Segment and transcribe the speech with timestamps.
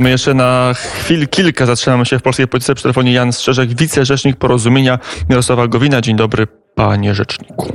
[0.00, 2.74] My jeszcze na chwil kilka zatrzymamy się w polskiej polityce.
[2.74, 4.98] Przy telefonie Jan Strzeżek, wicerzecznik porozumienia
[5.30, 6.00] Mirosława Gowina.
[6.00, 7.72] Dzień dobry, panie rzeczniku.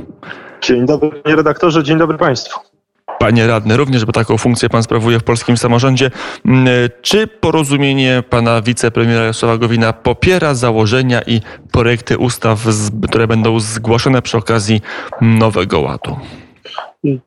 [0.62, 2.60] Dzień dobry, panie redaktorze, dzień dobry państwu.
[3.18, 6.10] Panie radny, również, bo taką funkcję pan sprawuje w polskim samorządzie.
[6.44, 6.68] Mm,
[7.02, 11.40] Czy porozumienie pana wicepremiera Jarosława Gowina popiera założenia i
[11.72, 12.60] projekty ustaw,
[13.08, 14.80] które będą zgłoszone przy okazji
[15.20, 16.16] Nowego Ładu?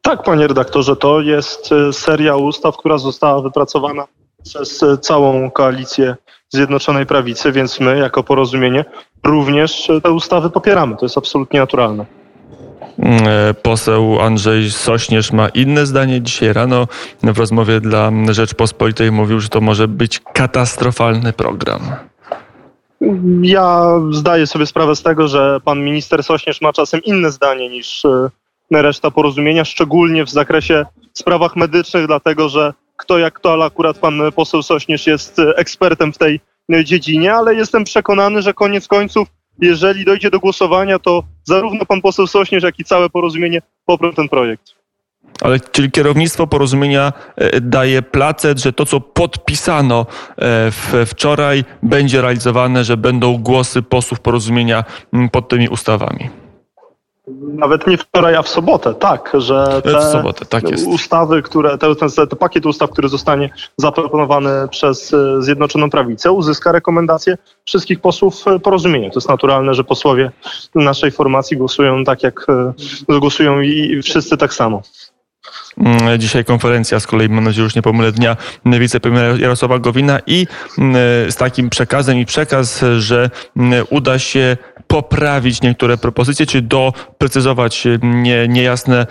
[0.01, 4.07] Tak, panie redaktorze, to jest e, seria ustaw, która została wypracowana
[4.43, 6.15] przez e, całą koalicję
[6.49, 8.85] Zjednoczonej Prawicy, więc my jako porozumienie
[9.23, 10.95] również e, te ustawy popieramy.
[10.95, 12.05] To jest absolutnie naturalne.
[12.99, 16.21] E, Poseł Andrzej Sośnierz ma inne zdanie.
[16.21, 16.87] Dzisiaj rano
[17.23, 21.81] w rozmowie dla Rzeczpospolitej mówił, że to może być katastrofalny program.
[23.41, 28.03] Ja zdaję sobie sprawę z tego, że pan minister Sośnierz ma czasem inne zdanie niż
[28.71, 34.21] reszta porozumienia, szczególnie w zakresie sprawach medycznych, dlatego że kto jak kto, ale akurat pan
[34.35, 36.39] poseł Sośnierz jest e, ekspertem w tej
[36.73, 39.27] e, dziedzinie, ale jestem przekonany, że koniec końców,
[39.61, 44.29] jeżeli dojdzie do głosowania, to zarówno pan poseł Sośnierz, jak i całe porozumienie poprą ten
[44.29, 44.75] projekt.
[45.41, 50.05] Ale czyli kierownictwo porozumienia e, daje placet, że to, co podpisano
[51.05, 54.83] wczoraj, będzie realizowane, że będą głosy posłów porozumienia
[55.31, 56.29] pod tymi ustawami.
[57.41, 62.09] Nawet nie wczoraj, a w sobotę, tak, że te sobotę, tak ustawy, które, te, ten,
[62.09, 68.59] ten pakiet ustaw, który zostanie zaproponowany przez e, Zjednoczoną Prawicę, uzyska rekomendacje wszystkich posłów e,
[68.59, 69.09] porozumienia.
[69.09, 70.31] To jest naturalne, że posłowie
[70.75, 72.45] naszej formacji głosują tak, jak
[73.09, 74.81] e, głosują i wszyscy tak samo.
[75.77, 80.19] Mm, Dzisiaj konferencja z kolei, mam nadzieję, że już nie pomylę dnia wicepremiera Jarosława Gowina
[80.27, 80.47] i
[80.77, 80.95] mm,
[81.31, 84.57] z takim przekazem i przekaz, że mm, uda się
[84.89, 89.07] poprawić niektóre propozycje, czy doprecyzować mm, nie, niejasne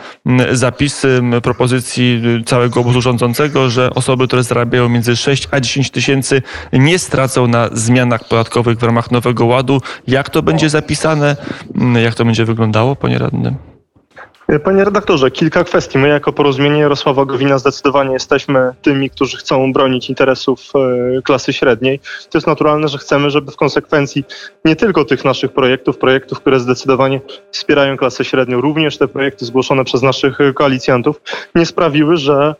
[0.52, 6.42] zapisy propozycji y, całego obozu rządzącego, że osoby, które zarabiają między 6 a 10 tysięcy
[6.72, 9.80] nie stracą na zmianach podatkowych w ramach Nowego Ładu.
[10.06, 11.36] Jak to będzie zapisane?
[12.04, 13.54] Jak to będzie wyglądało, panie radny?
[14.64, 15.98] Panie redaktorze, kilka kwestii.
[15.98, 22.00] My jako porozumienie Jarosława Gowina zdecydowanie jesteśmy tymi, którzy chcą bronić interesów e, klasy średniej.
[22.30, 24.24] To jest naturalne, że chcemy, żeby w konsekwencji
[24.64, 27.20] nie tylko tych naszych projektów, projektów, które zdecydowanie
[27.50, 31.20] wspierają klasę średnią, również te projekty zgłoszone przez naszych e, koalicjantów
[31.54, 32.54] nie sprawiły, że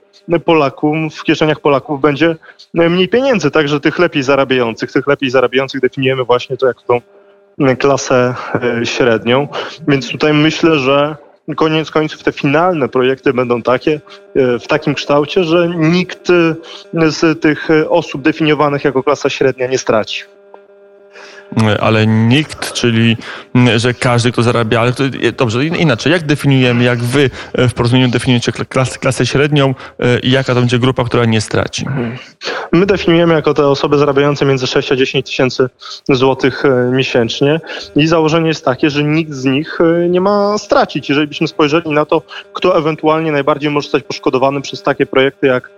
[0.45, 2.37] Polaków, w kieszeniach Polaków będzie
[2.79, 4.93] e, mniej pieniędzy, także tych lepiej zarabiających.
[4.93, 7.01] Tych lepiej zarabiających definiujemy właśnie to jako tą
[7.67, 8.35] e, klasę
[8.81, 9.49] e, średnią.
[9.89, 14.01] Więc tutaj myślę, że koniec końców te finalne projekty będą takie,
[14.35, 16.55] e, w takim kształcie, że nikt e,
[17.11, 20.25] z tych e, osób definiowanych jako klasa średnia nie straci.
[21.81, 23.17] Ale nikt, czyli
[23.77, 25.05] że każdy, kto zarabia, ale to,
[25.39, 29.75] dobrze, in- inaczej, jak definiujemy, jak wy e, w porozumieniu definiujecie kla- klas, klasę średnią
[29.99, 31.87] e, i jaka to będzie grupa, która nie straci?
[32.73, 35.69] My definiujemy jako te osoby zarabiające między 6 a 10 tysięcy
[36.09, 37.61] złotych e, miesięcznie
[37.97, 39.79] i założenie jest takie, że nikt z nich
[40.11, 41.09] nie ma stracić.
[41.09, 42.23] Jeżeli byśmy spojrzeli na to,
[42.53, 45.71] kto ewentualnie najbardziej może zostać poszkodowany przez takie projekty jak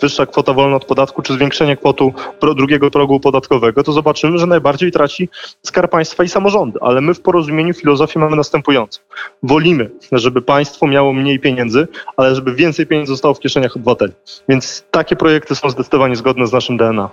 [0.00, 2.14] wyższa kwota wolna od podatku czy zwiększenie kwotu
[2.56, 5.28] drugiego progu podatkowego, to zobaczymy, że najbardziej traci
[5.62, 6.78] Skarb Państwa i samorządy.
[6.82, 9.00] Ale my w porozumieniu filozofię mamy następującą.
[9.42, 14.12] Wolimy, żeby państwo miało mniej pieniędzy, ale żeby więcej pieniędzy zostało w kieszeniach obywateli.
[14.48, 17.10] Więc takie projekty są zdecydowanie zgodne z naszym DNA.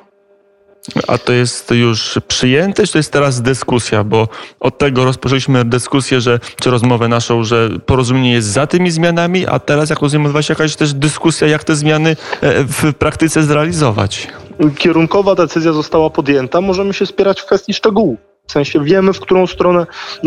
[1.08, 4.04] A to jest już przyjęte, czy to jest teraz dyskusja?
[4.04, 4.28] Bo
[4.60, 9.60] od tego rozpoczęliśmy dyskusję, że, czy rozmowę naszą, że porozumienie jest za tymi zmianami, a
[9.60, 14.28] teraz, jak rozumiem, odbywa się jakaś też dyskusja, jak te zmiany e, w praktyce zrealizować.
[14.70, 18.20] Kierunkowa decyzja została podjęta, możemy się spierać w kwestii szczegółów.
[18.48, 19.86] W sensie wiemy, w którą stronę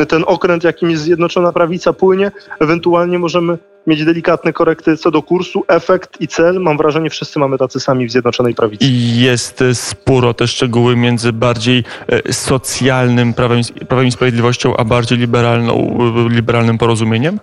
[0.09, 2.33] ten okręt, jakim jest Zjednoczona Prawica, płynie.
[2.61, 6.61] Ewentualnie możemy mieć delikatne korekty co do kursu, efekt i cel.
[6.61, 8.85] Mam wrażenie, wszyscy mamy tacy sami w Zjednoczonej Prawicy.
[8.85, 14.77] I jest e, spór o te szczegóły między bardziej e, socjalnym prawem, prawem i sprawiedliwością,
[14.77, 17.41] a bardziej liberalną, e, liberalnym porozumieniem?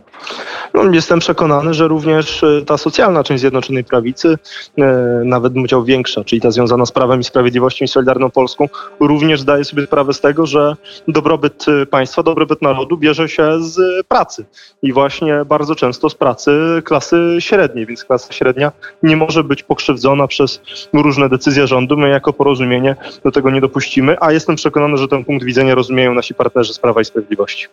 [0.74, 4.38] No, jestem przekonany, że również e, ta socjalna część Zjednoczonej Prawicy,
[4.78, 4.84] e,
[5.26, 8.70] nawet bym powiedział większa, czyli ta związana z Prawem i Sprawiedliwością i Solidarną Polską,
[9.00, 10.76] również zdaje sobie sprawę z tego, że
[11.08, 14.46] dobrobyt e, państwa, dobrobyt narodu bierze się z pracy.
[14.82, 16.52] I właśnie bardzo często z pracy
[16.86, 18.72] klasy średniej, więc klasa średnia
[19.04, 20.62] nie może być pokrzywdzona przez
[20.94, 21.98] różne decyzje rządu.
[21.98, 26.14] My jako porozumienie do tego nie dopuścimy, a jestem przekonany, że ten punkt widzenia rozumieją
[26.14, 27.68] nasi partnerzy z Prawa i Sprawiedliwości.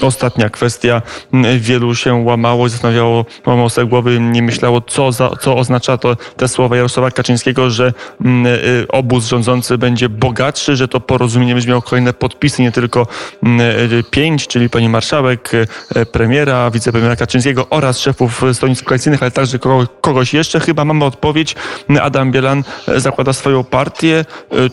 [0.00, 1.02] Ostatnia kwestia.
[1.58, 6.48] Wielu się łamało, zastanawiało, łamało sobie głowy, nie myślało, co, za, co oznacza to te
[6.48, 7.92] słowa Jarosława Kaczyńskiego, że
[8.24, 13.06] mm, y, obóz rządzący będzie bogatszy, że to porozumienie będzie miało kolejne podpisy, nie tylko
[13.42, 19.30] mm, y, pięć, czyli pani marszałek, y, premiera, wicepremiera Kaczyńskiego oraz szefów stronnictw koalicyjnych, ale
[19.30, 20.60] także kogo, kogoś jeszcze.
[20.60, 21.54] Chyba mamy odpowiedź.
[22.02, 22.64] Adam Bielan
[22.96, 24.24] zakłada swoją partię.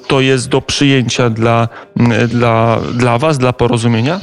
[0.08, 1.68] To jest do przyjęcia dla,
[2.28, 4.20] dla, dla was, dla porozumienia?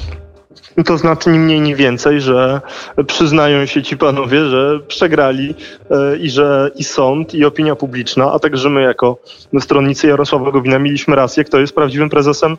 [0.84, 2.60] To znaczy ni mniej, ni więcej, że
[3.06, 5.54] przyznają się ci panowie, że przegrali
[5.90, 9.18] e, i że i sąd, i opinia publiczna, a także my jako
[9.60, 12.56] stronnicy Jarosława Gowina mieliśmy rację, kto jest prawdziwym prezesem,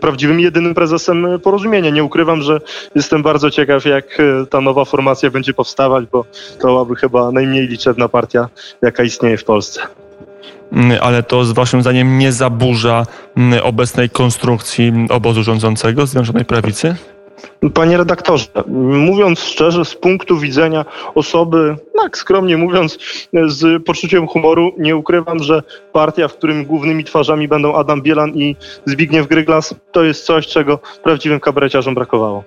[0.00, 1.90] prawdziwym jedynym prezesem porozumienia.
[1.90, 2.60] Nie ukrywam, że
[2.94, 6.24] jestem bardzo ciekaw, jak e, ta nowa formacja będzie powstawać, bo
[6.60, 8.48] to chyba najmniej liczebna partia,
[8.82, 9.80] jaka istnieje w Polsce
[10.72, 16.96] mm, ale to z waszym zdaniem nie zaburza mm, obecnej konstrukcji obozu rządzącego Zjednoczonej Prawicy?
[17.74, 20.84] Panie redaktorze, mówiąc szczerze, z punktu widzenia
[21.14, 22.98] osoby, tak skromnie mówiąc,
[23.46, 25.62] z poczuciem humoru, nie ukrywam, że
[25.92, 30.78] partia, w którym głównymi twarzami będą Adam Bielan i Zbigniew Gryglas, to jest coś, czego
[31.02, 32.44] prawdziwym kabareciarzom brakowało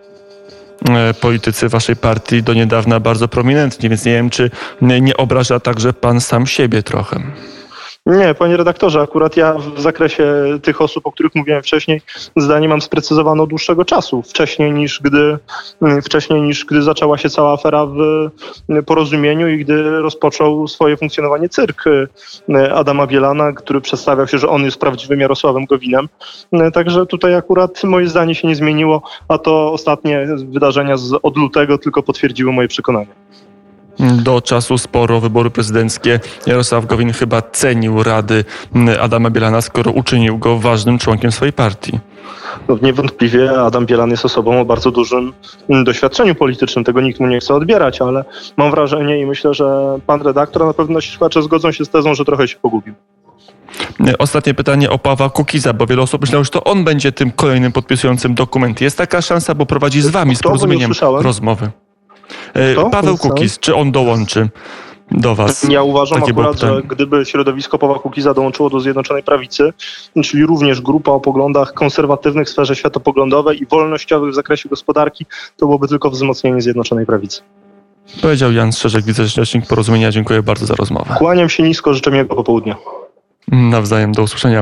[0.90, 4.52] e, politycy waszej partii do niedawna bardzo prominentni, więc nie wiem, czy
[4.82, 7.22] nie obraża także pan sam siebie trochę.
[8.06, 12.02] Nie, panie redaktorze, akurat ja w zakresie tych osób, o których mówiłem wcześniej,
[12.36, 14.22] zdanie mam sprecyzowane od dłuższego czasu.
[14.22, 15.38] Wcześniej niż gdy,
[15.82, 18.30] mm, wcześniej niż gdy zaczęła się cała afera w
[18.70, 24.50] mm, porozumieniu i gdy rozpoczął swoje funkcjonowanie cyrk mm, Adama Bielana, który przedstawiał się, że
[24.50, 26.10] on jest prawdziwym Jarosławem Gowinem.
[26.74, 31.78] Także tutaj akurat moje zdanie się nie zmieniło, a to ostatnie wydarzenia z od lutego
[31.78, 33.16] tylko potwierdziły moje przekonanie
[34.00, 38.46] do czasu sporo wybory prezydenckie Jarosław Gowin chyba cenił rady
[39.02, 42.00] Adama Bielana, skoro uczynił go ważnym członkiem swojej partii.
[42.68, 45.34] No, niewątpliwie Adam Bielan jest osobą o bardzo dużym
[45.70, 46.86] doświadczeniu politycznym.
[46.86, 48.26] Tego nikt mu nie chce odbierać, ale
[48.58, 52.26] mam wrażenie i myślę, że pan redaktor, na pewno słuchacze zgodzą się z tezą, że
[52.26, 52.94] trochę się pogubił.
[54.20, 57.72] Ostatnie pytanie o Pawła Kukiza, bo wiele osób myślało, że to on będzie tym kolejnym
[57.72, 58.82] podpisującym dokument.
[58.82, 61.70] Jest taka szansa, bo prowadzi z wami z porozumieniem rozmowy.
[62.54, 64.50] E, Paweł Kukiz, czy on dołączy?
[65.12, 65.68] do Was.
[65.70, 69.74] Ja uważam Takie akurat, że gdyby środowisko Pawła Kukiza dołączyło do Zjednoczonej Prawicy,
[70.24, 75.26] czyli również grupa o poglądach konserwatywnych w sferze światopoglądowej i wolnościowych w zakresie gospodarki,
[75.58, 77.42] to byłoby tylko wzmocnienie Zjednoczonej Prawicy.
[78.22, 80.12] Powiedział Jan Strzeżek, wicerzecznik Porozumienia.
[80.12, 81.16] Dziękuję bardzo za rozmowę.
[81.18, 82.76] Kłaniam się nisko, życzę miłego popołudnia.
[83.52, 84.58] Nawzajem, do usłyszenia.